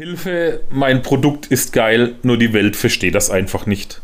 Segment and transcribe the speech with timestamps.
[0.00, 4.00] Hilfe, mein Produkt ist geil, nur die Welt versteht das einfach nicht.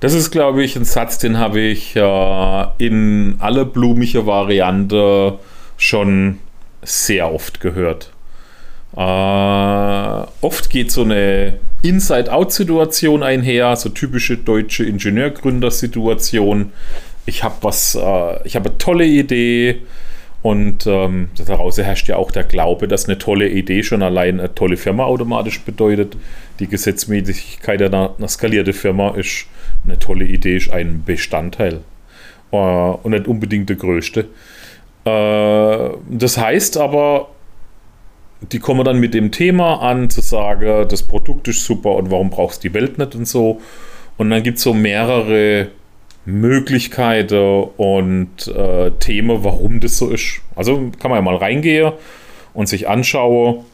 [0.00, 5.38] Das ist, glaube ich, ein Satz, den habe ich äh, in aller blumige Variante
[5.78, 6.38] schon
[6.82, 8.12] sehr oft gehört.
[8.94, 16.72] Äh, oft geht so eine Inside-Out-Situation einher, so typische deutsche Ingenieurgründer-Situation.
[17.24, 19.80] Ich habe was, äh, ich habe eine tolle Idee,
[20.42, 24.54] und ähm, daraus herrscht ja auch der Glaube, dass eine tolle Idee schon allein eine
[24.54, 26.16] tolle Firma automatisch bedeutet.
[26.60, 29.46] Die Gesetzmäßigkeit einer, einer skalierten Firma ist
[29.84, 31.80] eine tolle Idee, ist ein Bestandteil
[32.52, 34.28] äh, und nicht unbedingt der größte.
[35.04, 37.28] Äh, das heißt aber,
[38.52, 42.30] die kommen dann mit dem Thema an, zu sagen, das Produkt ist super und warum
[42.30, 43.60] brauchst du die Welt nicht und so.
[44.16, 45.68] Und dann gibt es so mehrere
[46.26, 50.40] Möglichkeiten und äh, Themen, warum das so ist.
[50.54, 51.92] Also kann man ja mal reingehen
[52.52, 53.64] und sich anschauen,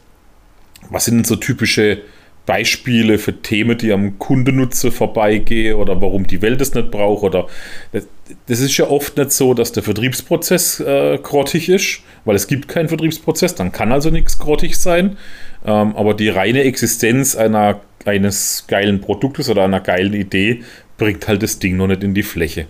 [0.89, 2.01] was sind denn so typische
[2.47, 7.23] Beispiele für Themen, die am Kundenutze vorbeigehen oder warum die Welt es nicht braucht.
[7.23, 7.47] Oder
[7.91, 8.07] das,
[8.47, 12.69] das, ist ja oft nicht so, dass der Vertriebsprozess äh, grottig ist, weil es gibt
[12.69, 15.17] keinen Vertriebsprozess, dann kann also nichts grottig sein.
[15.65, 20.63] Ähm, aber die reine Existenz einer, eines geilen Produktes oder einer geilen Idee
[20.97, 22.67] bringt halt das Ding noch nicht in die Fläche.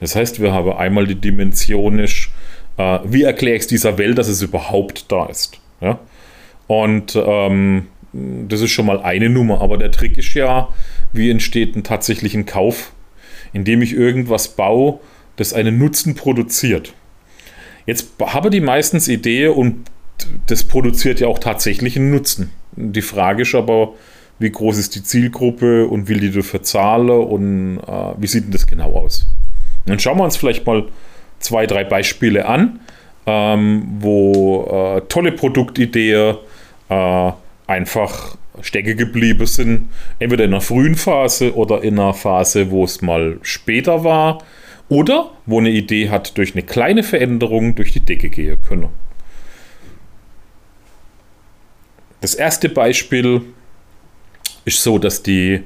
[0.00, 2.08] Das heißt, wir haben einmal die Dimension, äh,
[3.04, 5.60] wie erkläre ich es dieser Welt, dass es überhaupt da ist.
[5.80, 5.98] Ja?
[6.66, 10.68] Und ähm, das ist schon mal eine Nummer, aber der Trick ist ja,
[11.12, 12.92] wie entsteht ein tatsächlicher Kauf,
[13.52, 15.00] indem ich irgendwas baue,
[15.36, 16.94] das einen Nutzen produziert.
[17.86, 19.90] Jetzt habe die meistens Idee und
[20.46, 22.50] das produziert ja auch tatsächlich einen Nutzen.
[22.76, 23.94] Die Frage ist aber,
[24.38, 28.52] wie groß ist die Zielgruppe und wie die dafür zahlen und äh, wie sieht denn
[28.52, 29.26] das genau aus.
[29.86, 30.84] Dann schauen wir uns vielleicht mal
[31.40, 32.80] zwei, drei Beispiele an,
[33.26, 36.36] ähm, wo äh, tolle Produktideen
[36.88, 37.32] äh,
[37.66, 43.02] einfach stecke geblieben sind, entweder in einer frühen Phase oder in einer Phase, wo es
[43.02, 44.42] mal später war
[44.88, 48.88] oder wo eine Idee hat durch eine kleine Veränderung durch die Decke gehen können.
[52.20, 53.42] Das erste Beispiel
[54.68, 55.62] ist so, dass die,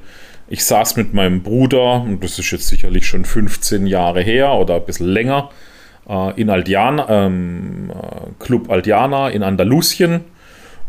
[0.47, 4.75] ich saß mit meinem Bruder, und das ist jetzt sicherlich schon 15 Jahre her oder
[4.75, 5.49] ein bisschen länger,
[6.09, 10.21] äh, in Aldiana, ähm, äh, Club Aldiana in Andalusien.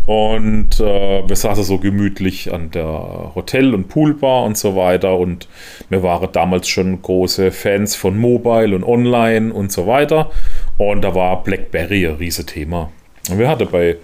[0.07, 5.17] Und äh, wir saßen so gemütlich an der Hotel- und Poolbar und so weiter.
[5.17, 5.49] Und
[5.89, 10.31] wir waren damals schon große Fans von Mobile und Online und so weiter.
[10.77, 12.91] Und da war BlackBerry ein riesiges Thema.
[13.31, 13.97] Und wir hatten bei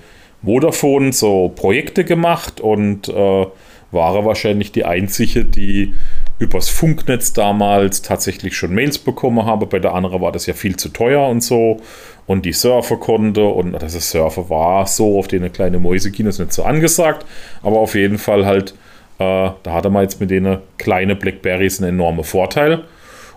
[0.43, 3.47] Vodafone so Projekte gemacht und äh,
[3.93, 5.95] war er wahrscheinlich die einzige, die
[6.39, 9.67] übers Funknetz damals tatsächlich schon Mails bekommen habe.
[9.67, 11.81] Bei der anderen war das ja viel zu teuer und so.
[12.27, 16.53] Und die Surfer konnte und das ist Surfer war so auf den kleinen Mäusekinos nicht
[16.53, 17.27] so angesagt.
[17.63, 18.71] Aber auf jeden Fall halt,
[19.19, 22.85] äh, da hatte man jetzt mit denen kleine Blackberries einen enormen Vorteil.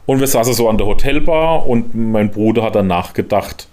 [0.06, 3.68] Und wir saßen so an der Hotelbar und mein Bruder hat dann nachgedacht,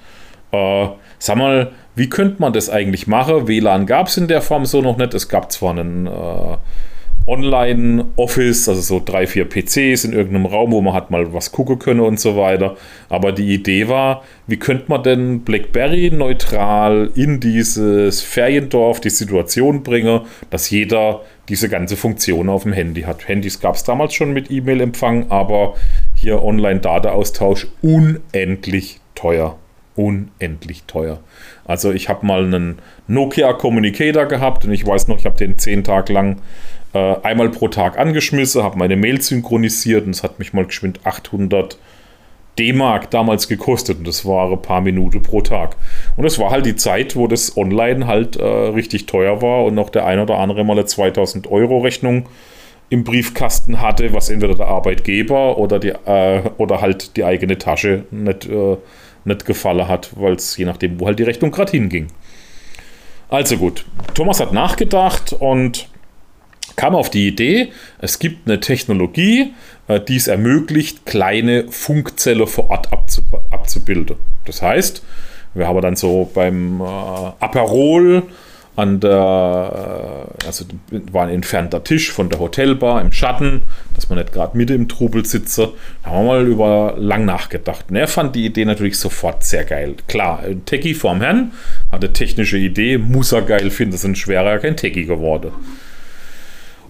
[0.53, 0.87] äh,
[1.19, 3.47] sag mal, wie könnte man das eigentlich machen?
[3.47, 5.13] WLAN gab es in der Form so noch nicht.
[5.13, 6.57] Es gab zwar einen äh,
[7.27, 11.79] Online-Office, also so drei, vier PCs in irgendeinem Raum, wo man hat mal was gucken
[11.79, 12.79] können und so weiter.
[13.11, 19.83] Aber die Idee war, wie könnte man denn BlackBerry neutral in dieses Feriendorf die Situation
[19.83, 23.29] bringen, dass jeder diese ganze Funktion auf dem Handy hat.
[23.29, 25.75] Handys gab es damals schon mit E-Mail-Empfang, aber
[26.15, 29.59] hier Online-Data-Austausch unendlich teuer
[30.01, 31.21] unendlich teuer.
[31.67, 35.59] Also ich habe mal einen Nokia Communicator gehabt und ich weiß noch, ich habe den
[35.59, 36.41] zehn Tage lang
[36.95, 41.01] äh, einmal pro Tag angeschmissen, habe meine Mail synchronisiert und es hat mich mal geschwind
[41.05, 41.79] 800
[42.59, 45.77] D-Mark damals gekostet und das war ein paar Minuten pro Tag.
[46.17, 49.75] Und es war halt die Zeit, wo das online halt äh, richtig teuer war und
[49.75, 52.27] noch der ein oder andere mal eine 2000 Euro Rechnung
[52.89, 58.05] im Briefkasten hatte, was entweder der Arbeitgeber oder, die, äh, oder halt die eigene Tasche
[58.11, 58.77] nicht äh,
[59.25, 62.09] nicht gefallen hat, weil es je nachdem, wo halt die Rechnung gerade hinging.
[63.29, 65.89] Also gut, Thomas hat nachgedacht und
[66.77, 69.53] kam auf die Idee, es gibt eine Technologie,
[69.87, 72.89] äh, die es ermöglicht, kleine Funkzelle vor Ort
[73.51, 74.17] abzubilden.
[74.47, 75.03] Das heißt,
[75.55, 78.25] wir haben dann so beim äh, Aperol
[78.77, 80.65] an der, äh, also
[81.13, 83.63] war ein entfernter Tisch von der Hotelbar im Schatten,
[83.95, 85.73] dass man nicht gerade mitten im Trubel sitze.
[86.03, 87.87] Da haben wir mal über lang nachgedacht.
[87.91, 89.95] Und er fand die Idee natürlich sofort sehr geil.
[90.09, 91.53] Klar, Techie vorm Herrn,
[91.91, 95.51] hatte technische Idee, muss er geil finden, sind schwerer kein Techie geworden.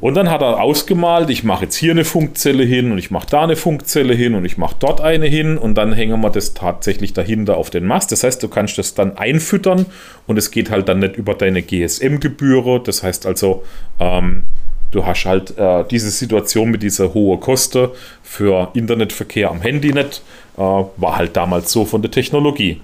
[0.00, 3.26] Und dann hat er ausgemalt, ich mache jetzt hier eine Funkzelle hin und ich mache
[3.28, 6.54] da eine Funkzelle hin und ich mache dort eine hin und dann hängen wir das
[6.54, 8.10] tatsächlich dahinter auf den Mast.
[8.10, 9.84] Das heißt, du kannst das dann einfüttern
[10.26, 12.80] und es geht halt dann nicht über deine GSM-Gebühre.
[12.80, 13.62] Das heißt also,
[13.98, 14.44] ähm,
[14.90, 17.88] du hast halt äh, diese Situation mit dieser hohen Kosten
[18.22, 20.22] für Internetverkehr am Handy nicht.
[20.56, 22.80] Äh, war halt damals so von der Technologie.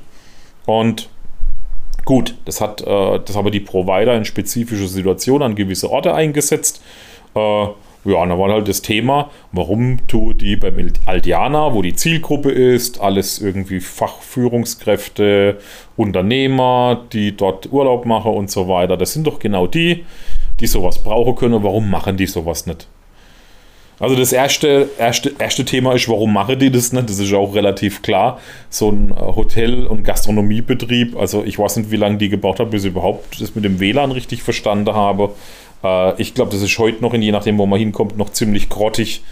[0.67, 1.09] Und
[2.07, 6.81] Gut, das hat äh, das aber die Provider in spezifische Situationen an gewisse Orte eingesetzt.
[7.35, 12.53] Äh, ja, da war halt das Thema, warum tue die beim Aldiana, wo die Zielgruppe
[12.53, 15.59] ist, alles irgendwie Fachführungskräfte,
[15.97, 18.97] Unternehmer, die dort Urlaub machen und so weiter.
[18.97, 20.05] Das sind doch genau die,
[20.61, 21.65] die sowas brauchen können.
[21.65, 22.87] Warum machen die sowas nicht?
[23.99, 27.09] Also das erste, erste, erste Thema ist, warum machen die das nicht?
[27.09, 28.39] Das ist auch relativ klar.
[28.69, 32.71] So ein äh, Hotel- und Gastronomiebetrieb, also ich weiß nicht, wie lange die gebaut haben,
[32.71, 35.31] bis ich überhaupt das mit dem WLAN richtig verstanden habe.
[35.83, 39.23] Äh, ich glaube, das ist heute noch, je nachdem, wo man hinkommt, noch ziemlich grottig,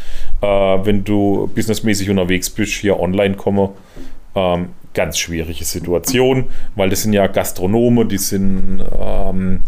[0.40, 3.70] äh, wenn du businessmäßig unterwegs bist, hier online komme.
[4.34, 6.44] Ähm, ganz schwierige Situation,
[6.76, 8.82] weil das sind ja Gastronome, die sind...
[8.98, 9.60] Ähm,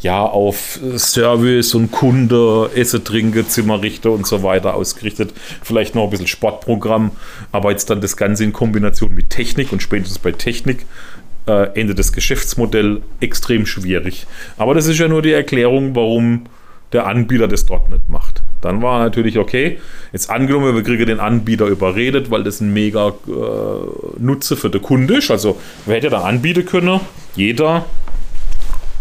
[0.00, 5.32] ja auf Service und Kunde, Esse, Trinke, Zimmerrichter und so weiter ausgerichtet.
[5.62, 7.10] Vielleicht noch ein bisschen Sportprogramm,
[7.52, 10.86] aber jetzt dann das Ganze in Kombination mit Technik und spätestens bei Technik
[11.46, 14.26] äh, endet das Geschäftsmodell extrem schwierig.
[14.56, 16.46] Aber das ist ja nur die Erklärung, warum
[16.92, 18.42] der Anbieter das dort nicht macht.
[18.60, 19.78] Dann war natürlich okay,
[20.12, 23.12] jetzt angenommen, wir kriegen den Anbieter überredet, weil das ein mega äh,
[24.18, 25.30] Nutze für den Kunde ist.
[25.30, 27.00] Also, wer hätte da anbieten können?
[27.36, 27.86] Jeder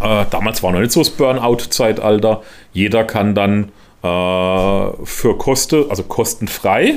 [0.01, 2.41] äh, damals war noch nicht so das Burnout-Zeitalter.
[2.73, 3.65] Jeder kann dann
[4.01, 6.95] äh, für Kosten, also kostenfrei,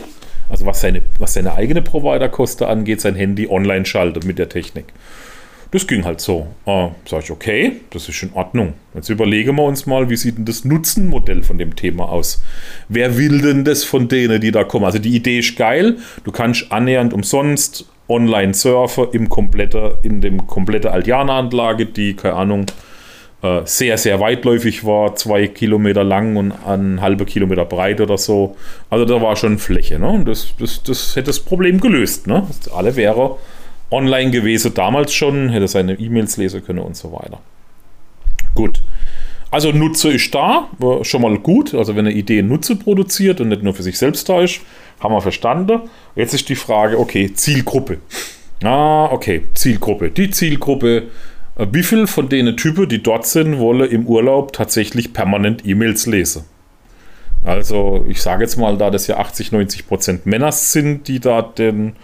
[0.48, 4.86] also was seine, was seine eigene Provider-Koste angeht, sein Handy online schalten mit der Technik.
[5.72, 6.48] Das ging halt so.
[6.66, 8.74] Äh, sag ich, okay, das ist in Ordnung.
[8.94, 12.42] Jetzt überlegen wir uns mal, wie sieht denn das Nutzenmodell von dem Thema aus?
[12.90, 14.84] Wer will denn das von denen, die da kommen?
[14.84, 15.96] Also die Idee ist geil.
[16.24, 22.66] Du kannst annähernd umsonst online surfen im komplette, in dem komplette Aldiana-Anlage, die, keine Ahnung,
[23.42, 28.56] äh, sehr, sehr weitläufig war, zwei Kilometer lang und ein halber Kilometer breit oder so.
[28.88, 29.98] Also da war schon Fläche.
[29.98, 30.08] Ne?
[30.08, 32.28] Und das, das, das hätte das Problem gelöst.
[32.28, 32.46] Ne?
[32.72, 33.36] Alle wäre
[33.90, 37.40] online gewesen, damals schon, hätte seine E-Mails lesen können und so weiter.
[38.54, 38.82] Gut.
[39.50, 40.68] Also Nutzer ist da,
[41.02, 41.74] schon mal gut.
[41.74, 44.60] Also wenn eine Idee Nutzer produziert und nicht nur für sich selbst da ist,
[45.00, 45.82] haben wir verstanden.
[46.14, 47.98] Jetzt ist die Frage, okay, Zielgruppe.
[48.62, 50.10] Ah, okay, Zielgruppe.
[50.10, 51.08] Die Zielgruppe
[51.56, 56.44] wie viel von denen Typen, die dort sind, wollen im Urlaub tatsächlich permanent E-Mails lesen?
[57.44, 61.42] Also ich sage jetzt mal, da das ja 80, 90 Prozent Männer sind, die da
[61.42, 61.94] den,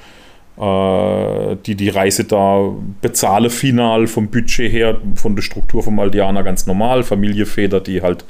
[0.58, 6.42] äh, die die Reise da bezahlen final vom Budget her, von der Struktur vom Aldianer
[6.42, 8.24] ganz normal, Familienväter, die halt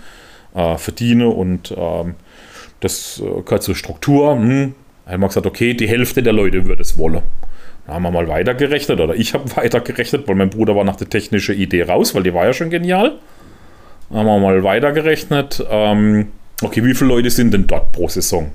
[0.54, 2.14] äh, verdienen und ähm,
[2.80, 4.36] das äh, gehört zur Struktur.
[4.36, 4.74] Hm.
[5.06, 7.22] Wir gesagt, okay, die Hälfte der Leute würde es wollen.
[7.88, 11.08] Da haben wir mal weitergerechnet oder ich habe weitergerechnet, weil mein Bruder war nach der
[11.08, 13.18] technischen Idee raus, weil die war ja schon genial.
[14.10, 15.64] Da haben wir mal weitergerechnet.
[15.70, 16.28] Ähm,
[16.62, 18.52] okay, wie viele Leute sind denn dort pro Saison?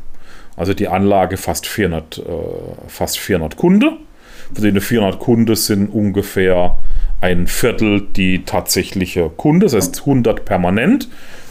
[0.55, 2.21] Also die Anlage fast 400, äh,
[2.87, 3.97] fast 400 Kunden.
[4.53, 6.77] Von denen 400 Kunden sind ungefähr
[7.19, 11.09] ein Viertel die tatsächliche Kunde, das heißt 100 permanent.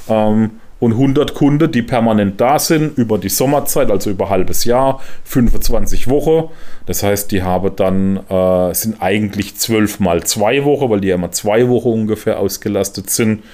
[0.08, 5.00] Ähm, und 100 Kunden, die permanent da sind über die Sommerzeit, also über halbes Jahr,
[5.23, 6.50] 25 Wochen.
[6.87, 11.14] Das heißt, die haben dann, äh, sind eigentlich 12 mal 2 Wochen, weil die ja
[11.14, 13.44] immer 2 Wochen ungefähr ausgelastet sind.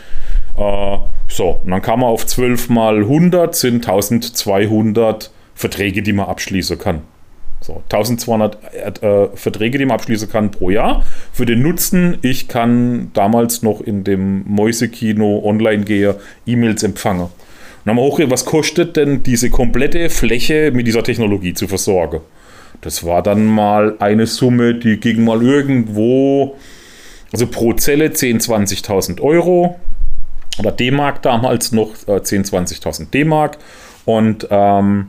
[0.57, 0.99] Äh,
[1.29, 6.79] so, und dann kann man auf 12 mal 100 sind 1200 Verträge, die man abschließen
[6.79, 7.03] kann.
[7.61, 11.05] So, 1200 äh, Verträge, die man abschließen kann pro Jahr.
[11.33, 16.15] Für den Nutzen, ich kann damals noch in dem Mäusekino online gehen,
[16.47, 17.23] E-Mails empfangen.
[17.23, 17.31] Und
[17.85, 22.21] dann haben wir hochgerechnet, was kostet denn diese komplette Fläche mit dieser Technologie zu versorgen?
[22.81, 26.57] Das war dann mal eine Summe, die ging mal irgendwo,
[27.33, 29.77] also pro Zelle 10.000, 20.000 Euro
[30.59, 33.59] oder D-Mark damals noch, äh, 10.000, 20.000 D-Mark.
[34.05, 35.09] Und ähm,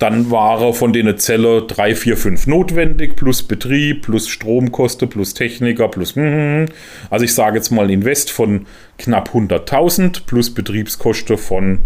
[0.00, 5.88] dann waren von den Zelle 3, 4, 5 notwendig, plus Betrieb, plus Stromkosten, plus Techniker,
[5.88, 6.16] plus.
[6.16, 6.66] Hm, hm, hm.
[7.10, 8.66] Also ich sage jetzt mal Invest von
[8.98, 11.80] knapp 100.000 plus Betriebskosten von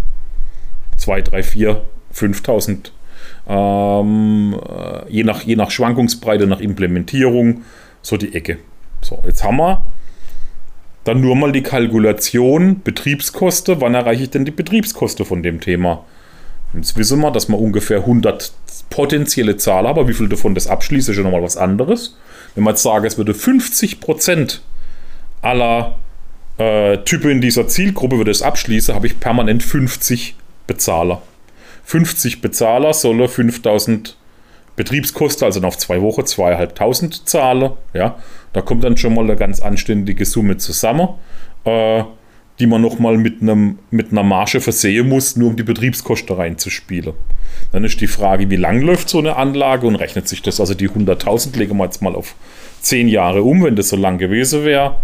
[0.97, 1.83] 2, 3, 4,
[2.15, 2.93] 5.000.
[3.49, 7.63] Ähm, äh, je, nach, je nach Schwankungsbreite, nach Implementierung,
[8.01, 8.59] so die Ecke.
[9.01, 9.85] So, jetzt haben wir
[11.03, 13.81] dann nur mal die Kalkulation Betriebskosten.
[13.81, 16.05] Wann erreiche ich denn die Betriebskosten von dem Thema?
[16.75, 18.53] Jetzt wissen wir, dass wir ungefähr 100
[18.91, 22.17] potenzielle Zahlen haben, aber wie viel davon das abschließt, ist ja nochmal was anderes.
[22.55, 24.61] Wenn man jetzt sagen, es würde 50%
[25.43, 25.97] aller
[26.59, 31.23] äh, Typen in dieser Zielgruppe würde es abschließen, habe ich permanent 50 Bezahler.
[31.85, 34.17] 50 Bezahler solle 5000
[34.77, 37.73] Betriebskosten, also auf zwei Wochen 2.500 zahlen.
[37.93, 38.17] Ja,
[38.53, 41.09] da kommt dann schon mal eine ganz anständige Summe zusammen,
[41.65, 42.03] äh,
[42.59, 47.15] die man nochmal mit, mit einer Marge versehen muss, nur um die Betriebskosten reinzuspielen.
[47.73, 50.75] Dann ist die Frage, wie lang läuft so eine Anlage und rechnet sich das, also
[50.75, 52.37] die 100.000 legen wir jetzt mal auf
[52.83, 54.97] 10 Jahre um, wenn das so lang gewesen wäre.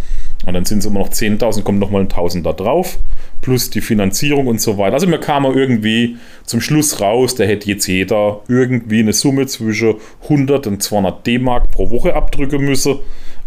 [0.46, 2.98] Und dann sind es immer noch 10.000, kommt nochmal ein Tausender drauf,
[3.42, 4.94] plus die Finanzierung und so weiter.
[4.94, 9.46] Also mir kam er irgendwie zum Schluss raus, da hätte jetzt jeder irgendwie eine Summe
[9.46, 13.00] zwischen 100 und 200 D-Mark pro Woche abdrücken müssen.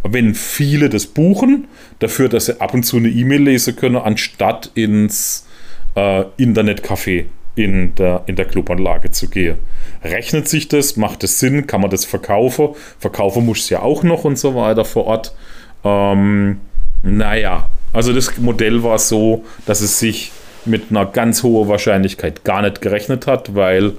[0.03, 1.67] Wenn viele das buchen,
[1.99, 5.45] dafür, dass sie ab und zu eine E-Mail lesen können, anstatt ins
[5.95, 9.57] äh, Internetcafé in der, in der Clubanlage zu gehen.
[10.03, 10.97] Rechnet sich das?
[10.97, 11.67] Macht es Sinn?
[11.67, 12.69] Kann man das verkaufen?
[12.99, 15.35] Verkaufen muss es ja auch noch und so weiter vor Ort.
[15.83, 16.59] Ähm,
[17.03, 20.31] naja, also das Modell war so, dass es sich
[20.65, 23.93] mit einer ganz hohen Wahrscheinlichkeit gar nicht gerechnet hat, weil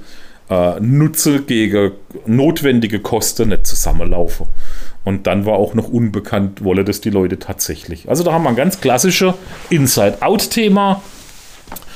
[0.51, 1.93] äh, Nutze gegen
[2.27, 4.47] notwendige Kosten nicht zusammenlaufen.
[5.05, 8.09] Und dann war auch noch unbekannt, wolle das die Leute tatsächlich.
[8.09, 9.35] Also da haben wir ein ganz klassisches
[9.71, 11.03] Inside-Out-Thema.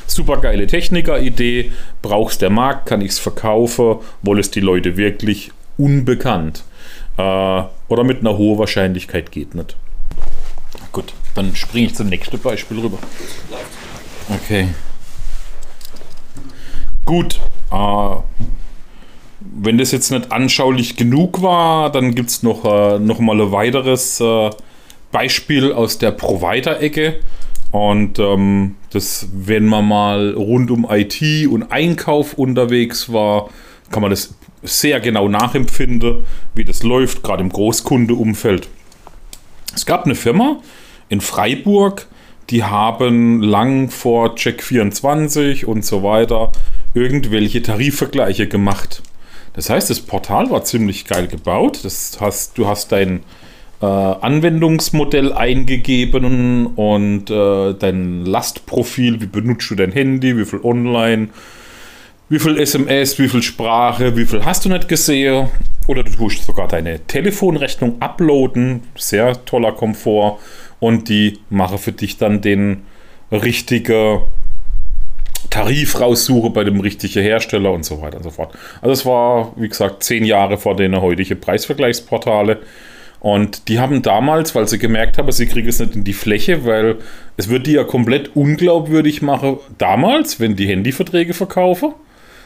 [0.06, 1.72] Super geile Techniker-Idee.
[2.02, 3.96] Brauchst der Markt, kann ich es verkaufen?
[4.22, 6.64] Wolle es die Leute wirklich unbekannt?
[7.16, 7.22] Äh,
[7.88, 9.76] oder mit einer hohen Wahrscheinlichkeit geht nicht.
[10.92, 12.98] Gut, dann springe ich zum nächsten Beispiel rüber.
[14.28, 14.68] Okay.
[17.04, 17.40] Gut.
[17.70, 18.16] Äh,
[19.60, 23.52] wenn das jetzt nicht anschaulich genug war, dann gibt es noch, äh, noch mal ein
[23.52, 24.50] weiteres äh,
[25.10, 27.20] Beispiel aus der Provider-Ecke.
[27.70, 33.50] Und ähm, das, wenn man mal rund um IT und Einkauf unterwegs war,
[33.90, 36.24] kann man das sehr genau nachempfinden,
[36.54, 38.68] wie das läuft, gerade im Großkundeumfeld.
[39.74, 40.60] Es gab eine Firma
[41.08, 42.06] in Freiburg,
[42.50, 46.52] die haben lang vor Check 24 und so weiter
[46.94, 49.02] irgendwelche Tarifvergleiche gemacht.
[49.58, 51.80] Das heißt, das Portal war ziemlich geil gebaut.
[51.82, 53.24] Das heißt, du hast dein
[53.82, 61.30] äh, Anwendungsmodell eingegeben und äh, dein Lastprofil, wie benutzt du dein Handy, wie viel online,
[62.28, 65.48] wie viel SMS, wie viel Sprache, wie viel hast du nicht gesehen.
[65.88, 68.84] Oder du tust sogar deine Telefonrechnung uploaden.
[68.94, 70.38] Sehr toller Komfort.
[70.78, 72.84] Und die mache für dich dann den
[73.32, 74.20] richtigen
[75.50, 78.54] Tarif raussuche bei dem richtigen Hersteller und so weiter und so fort.
[78.80, 82.58] Also es war, wie gesagt, zehn Jahre vor den heutigen Preisvergleichsportale.
[83.20, 86.64] Und die haben damals, weil sie gemerkt haben, sie kriegen es nicht in die Fläche,
[86.64, 86.98] weil
[87.36, 91.94] es wird die ja komplett unglaubwürdig machen, damals, wenn die Handyverträge verkaufen.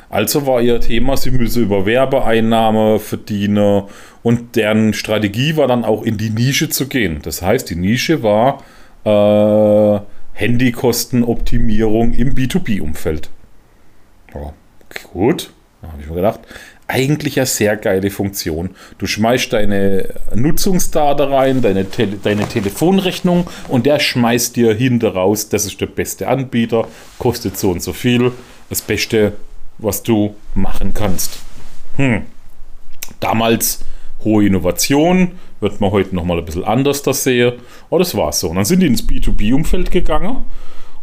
[0.09, 3.85] Also war ihr Thema, sie müsse über Werbeeinnahme verdienen
[4.23, 7.21] und deren Strategie war dann auch in die Nische zu gehen.
[7.23, 8.63] Das heißt, die Nische war
[9.05, 10.01] äh,
[10.35, 13.31] Handykostenoptimierung im B2B-Umfeld.
[14.35, 14.53] Ja,
[15.13, 16.41] gut, habe ich mir gedacht,
[16.89, 18.71] eigentlich ja sehr geile Funktion.
[18.99, 25.49] Du schmeißt deine Nutzungsdaten rein, deine, Tele deine Telefonrechnung und der schmeißt dir hinter raus,
[25.49, 26.87] das ist der beste Anbieter,
[27.19, 28.33] kostet so und so viel,
[28.69, 29.35] das beste
[29.79, 31.39] was du machen kannst.
[31.97, 32.23] Hm.
[33.21, 33.81] Damals
[34.25, 35.33] hohe Innovation,
[35.63, 37.55] wird man heute nochmal ein bisschen anders das sehen.
[37.89, 38.51] Aber das war so.
[38.51, 40.45] Und dann sind die ins B2B-Umfeld gegangen.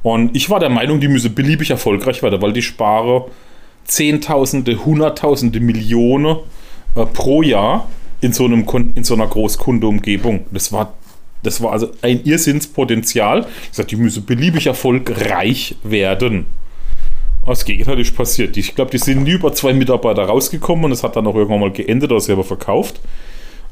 [0.04, 3.24] Und ich war der Meinung, die müsse beliebig erfolgreich werden, weil die sparen
[3.86, 6.38] Zehntausende, Hunderttausende Millionen
[6.96, 7.88] äh, pro Jahr
[8.22, 10.46] in so, einem, in so einer Großkundeumgebung.
[10.52, 10.94] Das war,
[11.44, 13.48] das war also ein Irrsinnspotenzial.
[13.72, 16.46] Ich sagte, die müsse beliebig erfolgreich werden.
[17.46, 18.58] Das Gegenteil ist passiert.
[18.58, 21.62] Ich glaube, die sind nie über zwei Mitarbeiter rausgekommen und es hat dann auch irgendwann
[21.62, 23.00] mal geendet oder selber verkauft,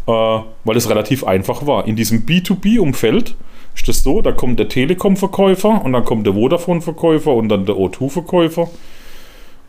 [0.07, 1.87] äh, weil es relativ einfach war.
[1.87, 3.35] In diesem B2B-Umfeld
[3.75, 7.75] ist das so, da kommt der Telekom-Verkäufer und dann kommt der Vodafone-Verkäufer und dann der
[7.75, 8.69] O2-Verkäufer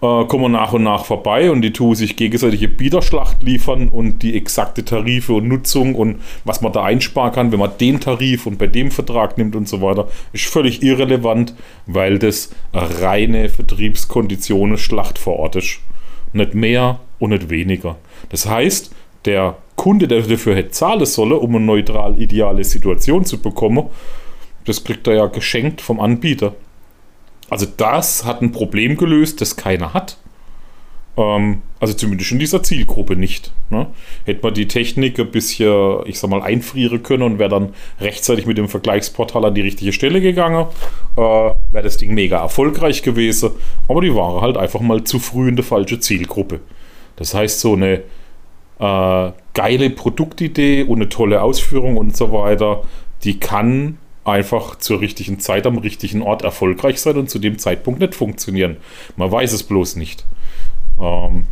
[0.00, 4.36] äh, kommen nach und nach vorbei und die tun sich gegenseitige Biederschlacht liefern und die
[4.36, 8.58] exakte Tarife und Nutzung und was man da einsparen kann, wenn man den Tarif und
[8.58, 11.54] bei dem Vertrag nimmt und so weiter, ist völlig irrelevant,
[11.86, 15.80] weil das reine Vertriebskonditionen Schlacht vor Ort ist.
[16.32, 17.96] Nicht mehr und nicht weniger.
[18.28, 23.40] Das heißt, der Kunde, der dafür hätte zahlen sollen, um eine neutral ideale Situation zu
[23.40, 23.86] bekommen,
[24.66, 26.54] das kriegt er ja geschenkt vom Anbieter.
[27.48, 30.18] Also das hat ein Problem gelöst, das keiner hat.
[31.16, 33.52] Ähm, also zumindest in dieser Zielgruppe nicht.
[33.70, 33.86] Ne?
[34.24, 38.46] Hätte man die Technik ein bisschen, ich sag mal, einfrieren können und wäre dann rechtzeitig
[38.46, 40.66] mit dem Vergleichsportal an die richtige Stelle gegangen,
[41.16, 43.52] äh, wäre das Ding mega erfolgreich gewesen.
[43.88, 46.60] Aber die waren halt einfach mal zu früh in der falschen Zielgruppe.
[47.16, 48.02] Das heißt, so eine
[48.80, 52.84] äh, geile Produktidee und eine tolle Ausführung und so weiter,
[53.24, 57.98] die kann einfach zur richtigen Zeit am richtigen Ort erfolgreich sein und zu dem Zeitpunkt
[57.98, 58.76] nicht funktionieren.
[59.16, 60.24] Man weiß es bloß nicht.
[61.00, 61.46] Ähm,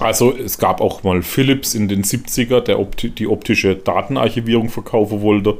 [0.00, 5.22] also es gab auch mal Philips in den 70er, der Opti die optische Datenarchivierung verkaufen
[5.22, 5.56] wollte.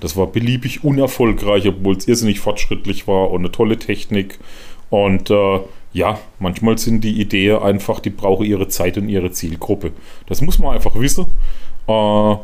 [0.00, 4.40] Das war beliebig unerfolgreich, obwohl es irrsinnig fortschrittlich war und eine tolle Technik.
[4.90, 5.60] Und äh,
[5.96, 9.92] ja, manchmal sind die Ideen einfach, die brauchen ihre Zeit und ihre Zielgruppe.
[10.26, 11.24] Das muss man einfach wissen.
[11.88, 12.36] Äh,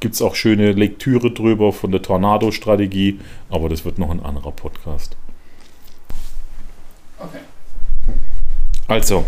[0.00, 4.52] Gibt es auch schöne Lektüre drüber von der Tornado-Strategie, aber das wird noch ein anderer
[4.52, 5.16] Podcast.
[7.18, 7.38] Okay.
[8.86, 9.24] Also,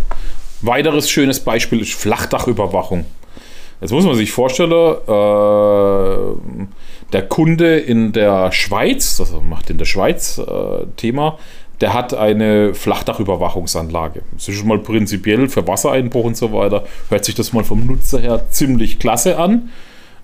[0.60, 3.06] weiteres schönes Beispiel ist Flachdachüberwachung.
[3.80, 6.36] Jetzt muss man sich vorstellen, äh,
[7.12, 11.38] der Kunde in der Schweiz, das macht in der Schweiz äh, Thema,
[11.82, 14.22] der hat eine Flachdachüberwachungsanlage.
[14.34, 16.84] Das ist schon mal prinzipiell für Wassereinbruch und so weiter.
[17.08, 19.70] Hört sich das mal vom Nutzer her ziemlich klasse an.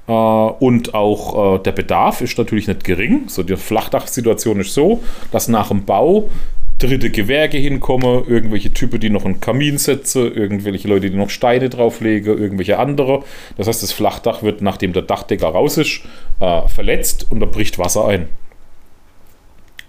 [0.07, 3.25] Äh, und auch äh, der Bedarf ist natürlich nicht gering.
[3.27, 6.31] So die Flachdachsituation ist so, dass nach dem Bau
[6.79, 11.71] dritte Gewerke hinkommen, irgendwelche Typen, die noch einen Kamin setzen, irgendwelche Leute, die noch Steine
[11.71, 13.25] drauflegen, irgendwelche andere.
[13.57, 16.03] Das heißt, das Flachdach wird, nachdem der Dachdecker raus ist,
[16.38, 18.29] äh, verletzt und da bricht Wasser ein.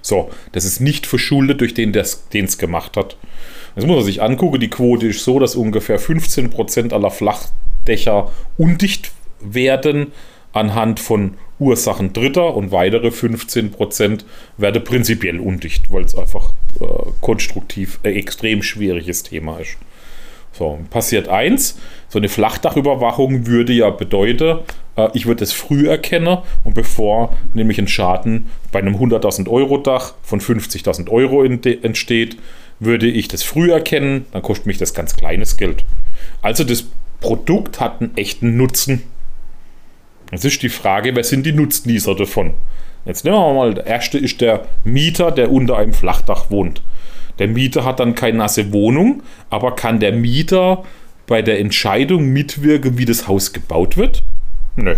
[0.01, 3.17] So, das ist nicht verschuldet durch den, der es gemacht hat.
[3.75, 4.59] Das muss man sich angucken.
[4.59, 10.11] Die Quote ist so, dass ungefähr 15% aller Flachdächer undicht werden
[10.51, 14.23] anhand von Ursachen Dritter und weitere 15%
[14.57, 16.85] werden prinzipiell undicht, weil es einfach äh,
[17.21, 19.77] konstruktiv ein extrem schwieriges Thema ist.
[20.53, 21.77] So, passiert eins,
[22.07, 27.79] so eine Flachdachüberwachung würde ja bedeuten, äh, ich würde es früh erkennen und bevor nämlich
[27.79, 32.37] ein Schaden bei einem 100.000 Euro Dach von 50.000 Euro entsteht,
[32.79, 35.83] würde ich das früh erkennen, dann kostet mich das ganz kleines Geld.
[36.41, 36.85] Also das
[37.19, 39.03] Produkt hat einen echten Nutzen
[40.31, 42.53] Jetzt ist die Frage, wer sind die Nutznießer davon?
[43.05, 46.83] Jetzt nehmen wir mal, der erste ist der Mieter, der unter einem Flachdach wohnt.
[47.39, 50.83] Der Mieter hat dann keine nasse Wohnung, aber kann der Mieter
[51.25, 54.23] bei der Entscheidung mitwirken, wie das Haus gebaut wird?
[54.75, 54.95] Nö.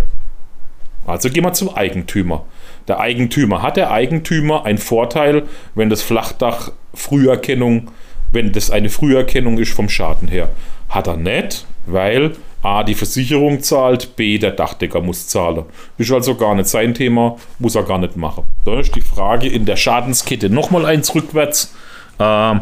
[1.06, 2.46] Also gehen wir zum Eigentümer.
[2.88, 5.44] Der Eigentümer hat der Eigentümer einen Vorteil,
[5.75, 7.90] wenn das Flachdach Früherkennung,
[8.32, 10.50] wenn das eine Früherkennung ist vom Schaden her.
[10.90, 15.66] Hat er nicht, weil A, die Versicherung zahlt, B, der Dachdecker muss zahlen.
[15.98, 18.44] Ist also gar nicht sein Thema, muss er gar nicht machen.
[18.66, 21.74] Da ist die Frage in der Schadenskette nochmal eins rückwärts.
[22.20, 22.55] Äh,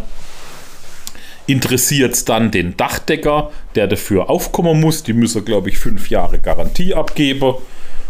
[1.50, 5.04] interessiert dann den Dachdecker, der dafür aufkommen muss.
[5.04, 7.56] Die müssen, glaube ich, fünf Jahre Garantie abgeben.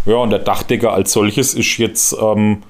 [0.06, 2.63] Ja, und der Dachdecker als solches ist jetzt ähm,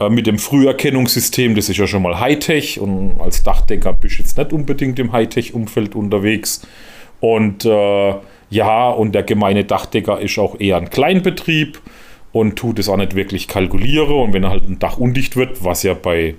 [0.00, 4.22] äh, mit dem Früherkennungssystem, das ist ja schon mal Hightech und als Dachdecker bist du
[4.22, 6.62] jetzt nicht unbedingt im Hightech-Umfeld unterwegs.
[7.20, 8.14] Und äh,
[8.50, 11.80] ja, und der gemeine Dachdecker ist auch eher ein Kleinbetrieb
[12.32, 14.14] und tut es auch nicht wirklich kalkuliere.
[14.14, 16.34] Und wenn halt ein Dach undicht wird, was ja bei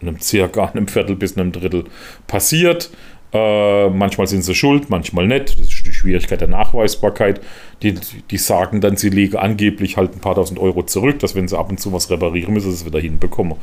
[0.00, 1.84] einem circa einem Viertel bis einem Drittel
[2.26, 2.90] passiert,
[3.32, 5.58] äh, manchmal sind sie schuld, manchmal nicht.
[5.58, 7.40] Das ist die Schwierigkeit der Nachweisbarkeit.
[7.82, 7.94] Die,
[8.30, 11.58] die sagen dann, sie legen angeblich halt ein paar tausend Euro zurück, dass wenn sie
[11.58, 13.56] ab und zu was reparieren müssen, sie es wieder hinbekommen.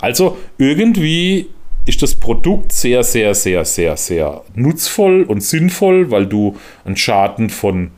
[0.00, 1.48] Also irgendwie
[1.84, 7.50] ist das Produkt sehr, sehr, sehr, sehr, sehr nutzvoll und sinnvoll, weil du einen Schaden
[7.50, 7.90] von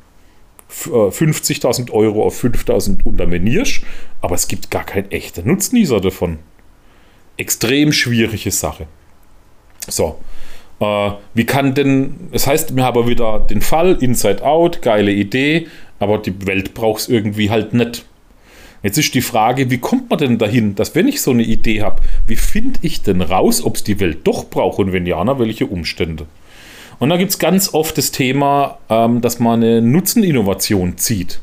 [0.71, 3.83] 50.000 äh, Euro auf 5.000 unterminierst,
[4.21, 6.39] aber es gibt gar keinen echten Nutznießer davon.
[7.37, 8.87] Extrem schwierige Sache.
[9.89, 10.19] So,
[10.81, 15.69] äh, wie kann denn, das heißt, wir haben wieder den Fall, Inside Out, geile Idee,
[15.99, 18.05] aber die Welt braucht es irgendwie halt nicht.
[18.83, 21.83] Jetzt ist die Frage, wie kommt man denn dahin, dass wenn ich so eine Idee
[21.83, 25.23] habe, wie finde ich denn raus, ob es die Welt doch braucht und wenn ja,
[25.23, 26.27] na, welche Umstände?
[26.99, 31.41] Und da gibt es ganz oft das Thema, ähm, dass man eine Nutzeninnovation zieht.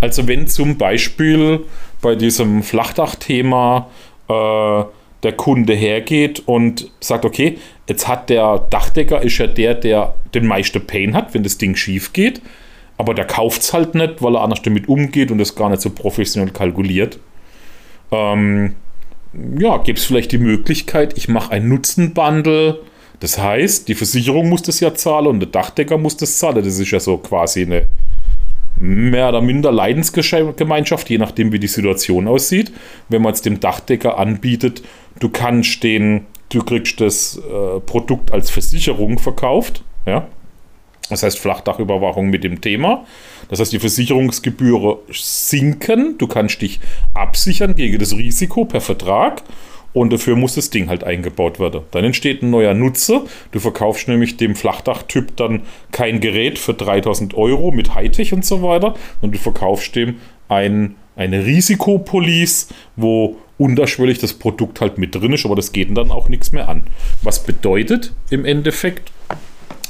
[0.00, 1.60] Also wenn zum Beispiel
[2.00, 3.88] bei diesem Flachdach-Thema
[4.28, 4.84] äh,
[5.22, 7.58] der Kunde hergeht und sagt, okay,
[7.88, 11.76] jetzt hat der Dachdecker, ist ja der, der den meisten Pain hat, wenn das Ding
[11.76, 12.42] schief geht
[12.96, 15.82] aber der kauft es halt nicht, weil er anders damit umgeht und es gar nicht
[15.82, 17.18] so professionell kalkuliert.
[18.12, 18.74] Ähm,
[19.58, 22.80] ja, gibt es vielleicht die Möglichkeit, ich mache ein Nutzenbundle.
[23.20, 26.64] Das heißt, die Versicherung muss das ja zahlen und der Dachdecker muss das zahlen.
[26.64, 27.88] Das ist ja so quasi eine
[28.76, 32.72] mehr oder minder Leidensgemeinschaft, je nachdem, wie die Situation aussieht.
[33.08, 34.82] Wenn man jetzt dem Dachdecker anbietet,
[35.20, 40.26] du kannst den, du kriegst das äh, Produkt als Versicherung verkauft, ja,
[41.10, 43.04] das heißt Flachdachüberwachung mit dem Thema.
[43.48, 46.16] Das heißt, die Versicherungsgebühren sinken.
[46.18, 46.80] Du kannst dich
[47.12, 49.42] absichern gegen das Risiko per Vertrag.
[49.94, 51.82] Und dafür muss das Ding halt eingebaut werden.
[51.92, 53.22] Dann entsteht ein neuer Nutzer.
[53.52, 58.60] Du verkaufst nämlich dem Flachdachtyp dann kein Gerät für 3000 Euro mit Hightech und so
[58.60, 60.16] weiter, Und du verkaufst dem
[60.48, 66.10] ein eine Risikopolice, wo unterschwellig das Produkt halt mit drin ist, aber das geht dann
[66.10, 66.84] auch nichts mehr an.
[67.22, 69.12] Was bedeutet im Endeffekt,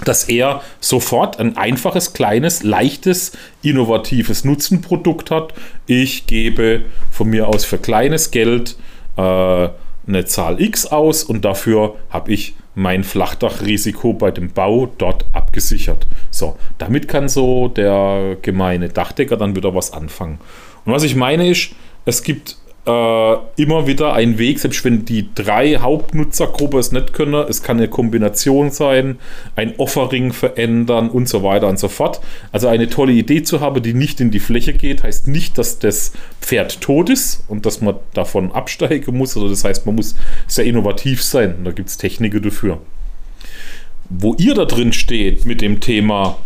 [0.05, 5.55] dass er sofort ein einfaches, kleines, leichtes, innovatives Nutzenprodukt hat.
[5.87, 8.77] Ich gebe von mir aus für kleines Geld
[9.17, 9.69] äh,
[10.07, 16.07] eine Zahl X aus und dafür habe ich mein Flachdachrisiko bei dem Bau dort abgesichert.
[16.31, 20.38] So, damit kann so der gemeine Dachdecker dann wieder was anfangen.
[20.85, 21.71] Und was ich meine ist,
[22.05, 27.35] es gibt äh, immer wieder einen Weg, selbst wenn die drei Hauptnutzergruppen es nicht können.
[27.49, 29.18] Es kann eine Kombination sein,
[29.57, 32.20] ein Offering verändern und so weiter und so fort.
[32.53, 35.79] Also eine tolle Idee zu haben, die nicht in die Fläche geht, heißt nicht, dass
[35.79, 39.35] das Pferd tot ist und dass man davon absteigen muss.
[39.37, 40.14] Also das heißt, man muss
[40.47, 41.64] sehr innovativ sein.
[41.64, 42.79] Da gibt es Techniken dafür.
[44.11, 46.37] Wo ihr da drin steht mit dem Thema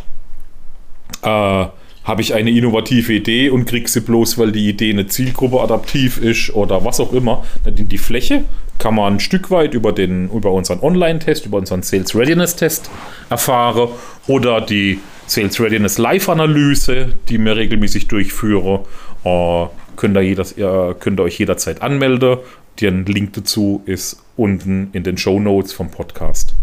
[1.22, 1.66] äh,
[2.08, 6.16] habe ich eine innovative Idee und kriege sie bloß, weil die Idee eine Zielgruppe adaptiv
[6.16, 7.44] ist oder was auch immer.
[7.66, 8.44] In die Fläche
[8.78, 12.90] kann man ein Stück weit über, den, über unseren Online-Test, über unseren Sales Readiness-Test
[13.28, 13.90] erfahren
[14.26, 18.86] oder die Sales Readiness Live-Analyse, die mir regelmäßig durchführe.
[19.24, 19.66] Äh,
[19.96, 22.38] könnt, ihr jeder, ihr könnt ihr euch jederzeit anmelden.
[22.80, 26.54] Der Link dazu ist unten in den Show Notes vom Podcast.